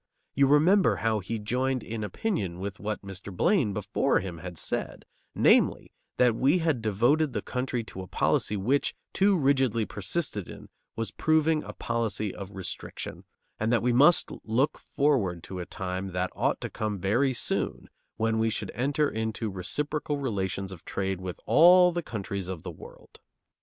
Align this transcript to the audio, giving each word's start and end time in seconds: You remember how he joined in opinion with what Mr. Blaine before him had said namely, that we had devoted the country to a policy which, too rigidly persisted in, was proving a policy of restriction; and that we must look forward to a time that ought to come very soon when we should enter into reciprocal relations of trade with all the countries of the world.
You 0.33 0.47
remember 0.47 0.95
how 1.05 1.19
he 1.19 1.37
joined 1.37 1.83
in 1.83 2.03
opinion 2.03 2.59
with 2.59 2.79
what 2.79 3.03
Mr. 3.03 3.31
Blaine 3.31 3.71
before 3.71 4.19
him 4.19 4.39
had 4.39 4.57
said 4.57 5.05
namely, 5.35 5.91
that 6.17 6.35
we 6.35 6.57
had 6.57 6.81
devoted 6.81 7.33
the 7.33 7.43
country 7.43 7.83
to 7.83 8.01
a 8.01 8.07
policy 8.07 8.57
which, 8.57 8.95
too 9.13 9.37
rigidly 9.37 9.85
persisted 9.85 10.49
in, 10.49 10.69
was 10.95 11.11
proving 11.11 11.61
a 11.61 11.73
policy 11.73 12.33
of 12.33 12.49
restriction; 12.55 13.25
and 13.59 13.71
that 13.71 13.83
we 13.83 13.93
must 13.93 14.31
look 14.43 14.79
forward 14.79 15.43
to 15.43 15.59
a 15.59 15.67
time 15.67 16.07
that 16.13 16.31
ought 16.35 16.59
to 16.61 16.71
come 16.71 16.97
very 16.97 17.31
soon 17.31 17.87
when 18.17 18.39
we 18.39 18.49
should 18.49 18.71
enter 18.73 19.07
into 19.07 19.51
reciprocal 19.51 20.17
relations 20.17 20.71
of 20.71 20.83
trade 20.83 21.21
with 21.21 21.39
all 21.45 21.91
the 21.91 22.01
countries 22.01 22.47
of 22.47 22.63
the 22.63 22.71
world. 22.71 23.19